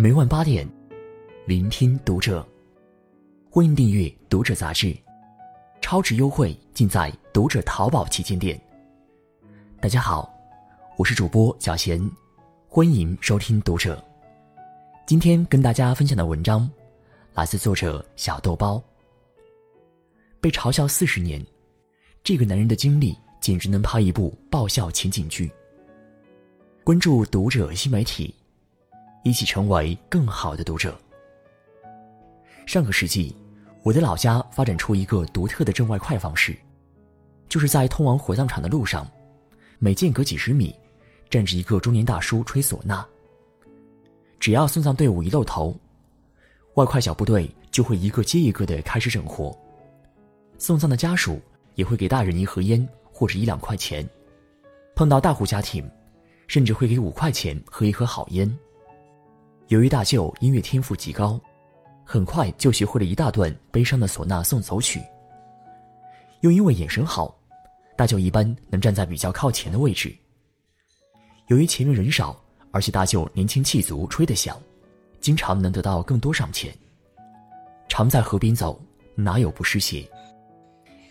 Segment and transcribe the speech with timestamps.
[0.00, 0.66] 每晚八点，
[1.44, 2.42] 聆听读者。
[3.50, 4.96] 欢迎订阅《读者》杂志，
[5.82, 8.58] 超值优惠尽在《读者》淘宝旗舰店。
[9.78, 10.34] 大家好，
[10.96, 12.00] 我是主播小贤，
[12.66, 14.02] 欢迎收听《读者》。
[15.06, 16.66] 今天跟大家分享的文章
[17.34, 18.82] 来自作者小豆包。
[20.40, 21.46] 被嘲笑四十年，
[22.24, 25.52] 这个男人的经历简直能拍一部爆笑情景剧。
[26.84, 28.34] 关注《读者》新媒体，
[29.22, 30.98] 一起成为更好的读者。
[32.66, 33.36] 上个世纪，
[33.82, 36.56] 我的老家发展出一个独特的挣外快方式，
[37.48, 39.06] 就是在通往火葬场的路上，
[39.78, 40.74] 每间隔几十米，
[41.28, 43.06] 站着一个中年大叔吹唢呐。
[44.38, 45.78] 只要送葬队伍一露头，
[46.74, 49.56] 外快小部队就会一个接一个的开始整活。
[50.58, 51.40] 送葬的家属
[51.74, 54.08] 也会给大人一盒烟或者一两块钱，
[54.94, 55.88] 碰到大户家庭。
[56.46, 58.58] 甚至会给五块钱和一盒好烟。
[59.70, 61.40] 由于大舅音乐天赋极高，
[62.04, 65.00] 很快就学会了一大段悲伤的唢呐送走曲。
[66.40, 67.32] 又因为眼神好，
[67.96, 70.12] 大舅一般能站在比较靠前的位置。
[71.46, 72.36] 由于前面人少，
[72.72, 74.60] 而且大舅年轻气足，吹得响，
[75.20, 76.74] 经常能得到更多赏钱。
[77.88, 78.76] 常在河边走，
[79.14, 80.04] 哪有不湿鞋？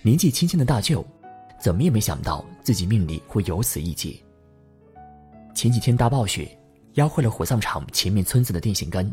[0.00, 1.04] 年纪轻轻的大舅，
[1.60, 4.16] 怎么也没想到自己命里会有此一劫。
[5.54, 6.58] 前几天大暴雪，
[6.96, 9.10] 压坏了火葬场前面村子的电线杆，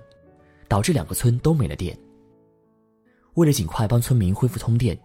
[0.68, 1.98] 导致两个村都没了电。
[3.36, 4.98] 为了尽快帮村民恢复通电，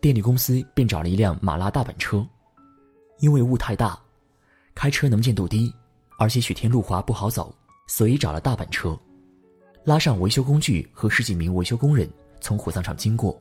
[0.00, 2.26] 电力公司便找了一辆马拉大板车。
[3.20, 3.98] 因为雾太大，
[4.74, 5.72] 开车能见度低，
[6.18, 7.54] 而且雪天路滑不好走，
[7.86, 8.98] 所以找了大板车，
[9.84, 12.08] 拉上维修工具和十几名维修工人
[12.40, 13.40] 从火葬场经过，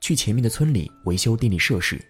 [0.00, 2.00] 去前面的村里维修电力设施。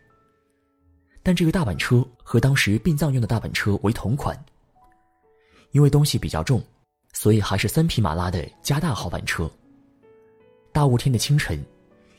[1.22, 4.38] 但这个大板车和当时殡葬用的大板车为同款。
[5.72, 6.62] 因为东西比较重，
[7.12, 9.50] 所以还是三匹马拉的加大号板车。
[10.70, 11.62] 大雾天的清晨，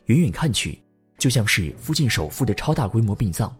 [0.06, 0.80] 远远看去，
[1.18, 3.56] 就像是附近首富的超大规模殡葬。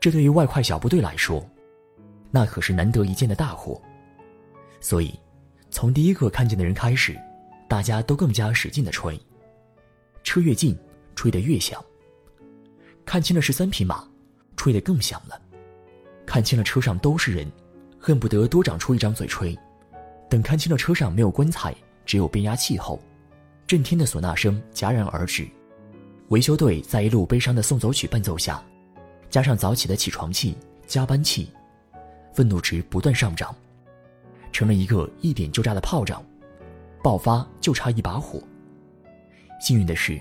[0.00, 1.44] 这对于外快小部队来说，
[2.30, 3.80] 那可是难得一见的大活。
[4.80, 5.12] 所以，
[5.70, 7.18] 从第一个看见的人开始，
[7.68, 9.20] 大家都更加使劲的吹。
[10.22, 10.78] 车越近，
[11.16, 11.84] 吹得越响。
[13.04, 14.06] 看清了是三匹马，
[14.56, 15.40] 吹得更响了。
[16.26, 17.50] 看清了车上都是人。
[17.98, 19.56] 恨不得多长出一张嘴吹。
[20.28, 23.00] 等看清了车上没有棺材，只有变压器后，
[23.66, 25.48] 震天的唢呐声戛然而止。
[26.28, 28.62] 维修队在一路悲伤的送走曲伴奏下，
[29.30, 30.54] 加上早起的起床气、
[30.86, 31.50] 加班气，
[32.34, 33.54] 愤怒值不断上涨，
[34.52, 36.22] 成了一个一点就炸的炮仗，
[37.02, 38.38] 爆发就差一把火。
[39.58, 40.20] 幸运的是，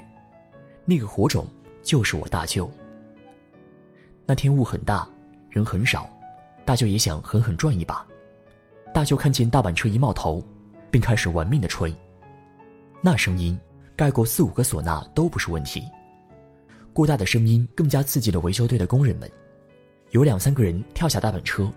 [0.85, 1.45] 那个火种
[1.83, 2.71] 就是我大舅。
[4.25, 5.05] 那天雾很大，
[5.49, 6.09] 人很少。
[6.67, 8.05] 大舅也想狠狠赚一把，
[8.93, 10.43] 大舅看见大板车一冒头，
[10.91, 11.95] 便开始玩命的吹。
[12.99, 13.57] 那声音
[13.95, 15.81] 盖过四五个唢呐都不是问题。
[16.91, 19.31] 过大的声音更加刺激了维修队的工人们，
[20.11, 21.71] 有两三个人跳下大板车，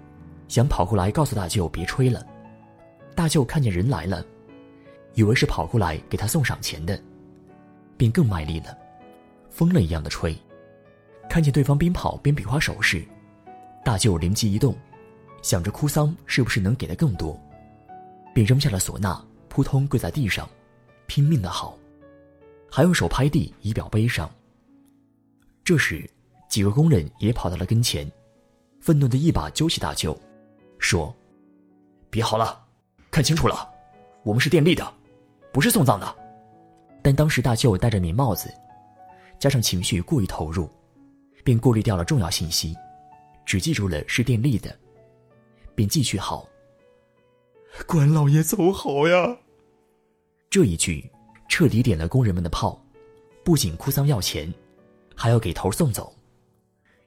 [0.48, 2.26] 想跑过来告诉大舅别吹了。
[3.14, 4.26] 大舅看见人来了，
[5.14, 7.00] 以为是跑过来给他送赏钱的，
[7.96, 8.76] 便更卖力了，
[9.50, 10.36] 疯了一样的吹。
[11.28, 13.06] 看见对方边跑边比划手势。
[13.84, 14.74] 大舅灵机一动，
[15.42, 17.38] 想着哭丧是不是能给的更多，
[18.34, 20.48] 便扔下了唢呐，扑通跪在地上，
[21.06, 21.76] 拼命的嚎，
[22.70, 24.30] 还用手拍地以表悲伤。
[25.64, 26.08] 这时，
[26.48, 28.10] 几个工人也跑到了跟前，
[28.80, 30.18] 愤怒的一把揪起大舅，
[30.78, 31.14] 说
[32.10, 32.62] ：“别嚎了，
[33.10, 33.68] 看清楚了，
[34.24, 34.92] 我们是电力的，
[35.52, 36.16] 不是送葬的。”
[37.02, 38.52] 但当时大舅戴着棉帽子，
[39.38, 40.68] 加上情绪过于投入，
[41.42, 42.76] 便过滤掉了重要信息。
[43.50, 44.72] 只记住了是电力的，
[45.74, 46.48] 便继续嚎
[47.84, 49.38] ：“关老爷走好呀！”
[50.48, 51.10] 这一句
[51.48, 52.80] 彻底点了工人们的炮，
[53.42, 54.54] 不仅哭丧要钱，
[55.16, 56.14] 还要给头送走。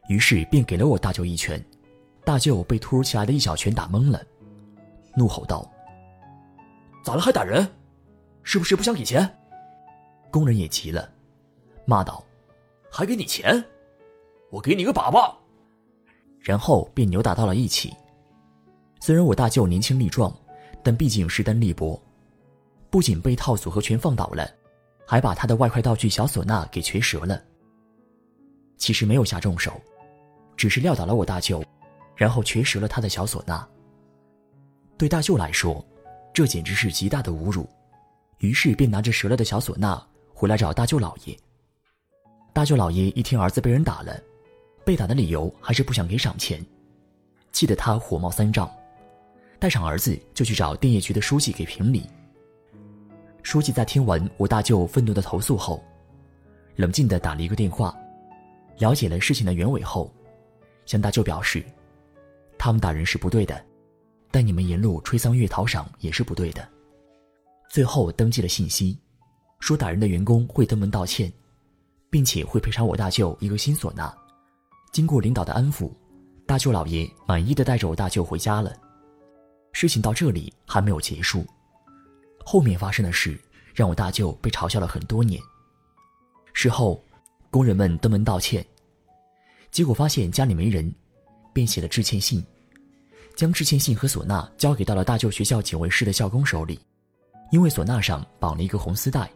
[0.09, 1.66] 于是便给了我大舅一拳，
[2.26, 4.22] 大舅被突如其来的一小拳打懵了，
[5.16, 5.72] 怒吼道
[7.06, 7.66] ：“咋了还打人？
[8.44, 9.34] 是不是不想给钱？”
[10.30, 11.10] 工人也急了，
[11.86, 12.22] 骂道
[12.92, 13.63] ：“还给你钱？
[14.50, 15.34] 我给你个粑粑！”
[16.44, 17.92] 然后便扭打到了一起。
[19.00, 20.31] 虽然我大舅年轻力壮，
[20.84, 22.00] 但毕竟势单力薄，
[22.90, 24.48] 不仅被套组合拳放倒了，
[25.07, 27.42] 还把他的外快道具小唢呐给瘸折了。
[28.78, 29.72] 其实没有下重手，
[30.57, 31.63] 只是撂倒了我大舅，
[32.16, 33.68] 然后瘸折了他的小唢呐。
[34.98, 35.84] 对大舅来说，
[36.34, 37.68] 这简直是极大的侮辱，
[38.39, 41.38] 于是便拿着折了的小唢呐回来找大舅老爷。
[42.51, 44.19] 大舅老爷一听儿子被人打了。
[44.85, 46.63] 被打的理由还是不想给赏钱，
[47.51, 48.69] 气得他火冒三丈。
[49.59, 52.06] 带上儿子就去找电业局的书记给评理。
[53.44, 55.81] 书记在听完我大舅愤怒的投诉后，
[56.75, 57.95] 冷静地打了一个电话，
[58.77, 60.13] 了解了事情的原委后，
[60.86, 61.63] 向大舅表示，
[62.57, 63.63] 他们打人是不对的，
[64.31, 66.68] 但你们沿路吹桑叶讨赏也是不对的。
[67.69, 69.00] 最后登记了信息，
[69.59, 71.31] 说打人的员工会登门道歉，
[72.09, 74.13] 并且会赔偿我大舅一个新唢呐。
[74.94, 75.92] 经过领导的安抚，
[76.45, 78.72] 大舅老爷满意的带着我大舅回家了。
[79.72, 81.44] 事情到这里还没有结束，
[82.45, 83.36] 后面发生的事
[83.74, 85.42] 让我大舅被嘲笑了很多年。
[86.54, 87.04] 事后，
[87.50, 88.63] 工人们登门道歉，
[89.72, 90.94] 结果发现家里没人，
[91.51, 92.46] 便写了致歉信，
[93.36, 96.80] 将致歉信和唢呐交给到了大舅学校警卫室的校工手里。
[97.51, 99.28] 因为唢呐上绑了一个红丝带，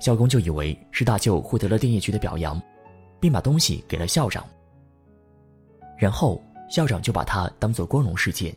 [0.00, 2.60] 校工就以为是大舅获得了电业局的表扬，
[3.20, 4.44] 并把东西给了校长。
[5.98, 8.56] 然后校长就把他当做光荣事件，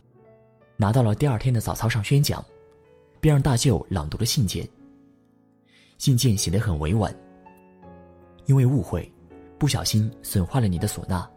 [0.76, 2.42] 拿到了第二天的早操上宣讲，
[3.20, 4.66] 并让大舅朗读了信件。
[5.98, 7.14] 信件写得很委婉，
[8.46, 9.10] 因为误会，
[9.58, 11.28] 不小心损坏了你的唢呐，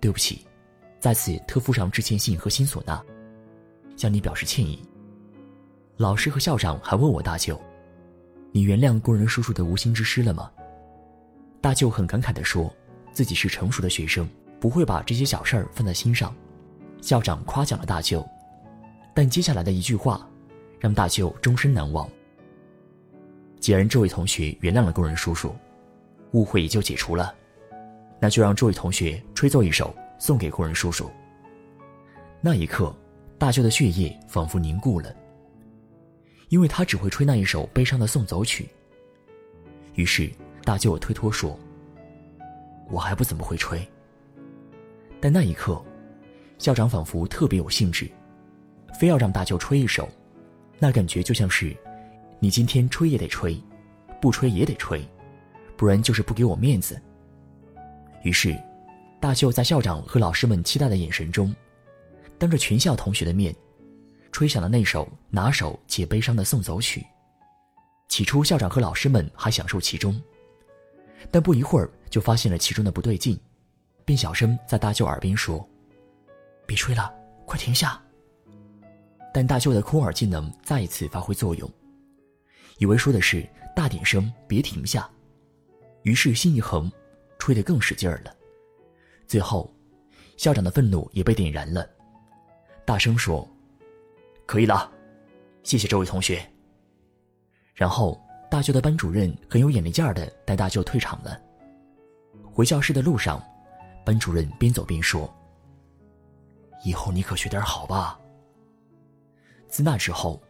[0.00, 0.46] 对不起，
[1.00, 3.02] 在此特附上致歉信和新唢呐，
[3.96, 4.80] 向你表示歉意。
[5.96, 7.60] 老师和校长还问我大舅
[8.52, 10.50] ：“你原谅工人叔叔的无心之失了吗？”
[11.64, 12.70] 大舅很感慨地说
[13.14, 14.28] ：“自己是成熟的学生，
[14.60, 16.36] 不会把这些小事儿放在心上。”
[17.00, 18.22] 校长夸奖了大舅，
[19.14, 20.28] 但接下来的一句话，
[20.78, 22.06] 让大舅终身难忘。
[23.60, 25.56] 既然这位同学原谅了工人叔叔，
[26.32, 27.34] 误会也就解除了，
[28.20, 31.10] 那就让这位同学吹奏一首送给工人叔叔。
[32.42, 32.94] 那一刻，
[33.38, 35.10] 大舅的血液仿佛凝固了。
[36.50, 38.68] 因为他只会吹那一首悲伤的送走曲。
[39.94, 40.30] 于是
[40.64, 41.58] 大舅推脱说
[42.90, 43.86] ：“我还不怎么会吹。”
[45.20, 45.82] 但那一刻，
[46.58, 48.10] 校长仿佛特别有兴致，
[48.98, 50.08] 非要让大舅吹一首，
[50.78, 51.76] 那感觉就像是，
[52.38, 53.62] 你今天吹也得吹，
[54.20, 55.06] 不吹也得吹，
[55.76, 57.00] 不然就是不给我面子。
[58.22, 58.56] 于是，
[59.20, 61.54] 大舅在校长和老师们期待的眼神中，
[62.38, 63.54] 当着全校同学的面。
[64.32, 67.06] 吹响了那首拿手且悲伤的送走曲。
[68.08, 70.20] 起初，校长和老师们还享受其中，
[71.30, 73.38] 但不一会儿就发现了其中的不对劲，
[74.04, 75.68] 便小声在大舅耳边说
[76.66, 77.12] ：“别吹了，
[77.46, 78.00] 快停下。”
[79.32, 81.68] 但大舅的空耳技能再一次发挥作用，
[82.78, 83.44] 以为说的是
[83.74, 85.10] 大点声，别停下，
[86.02, 86.90] 于是心一横，
[87.38, 88.32] 吹得更使劲儿了。
[89.26, 89.74] 最后，
[90.36, 91.88] 校长的愤怒也被点燃了，
[92.84, 93.48] 大声说。
[94.46, 94.92] 可以了，
[95.62, 96.46] 谢谢这位同学。
[97.74, 98.23] 然后
[98.54, 101.36] 大舅的班主任很有眼力劲儿的带大舅退场了。
[102.44, 103.42] 回教室的路上，
[104.04, 105.28] 班主任边走边说
[106.86, 108.16] ：“以后你可学点好吧。”
[109.66, 110.40] 自那之后，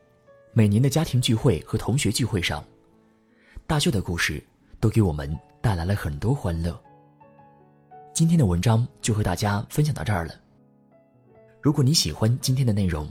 [0.53, 2.62] 每年的家庭聚会和同学聚会上，
[3.67, 4.45] 大舅的故事
[4.81, 6.79] 都给我们带来了很多欢乐。
[8.12, 10.35] 今天的文章就和大家分享到这儿了。
[11.62, 13.11] 如果你喜欢今天的内容，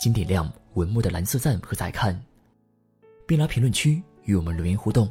[0.00, 2.16] 请点亮文末的蓝色赞和再看，
[3.26, 5.10] 并来评论区与我们留言互动。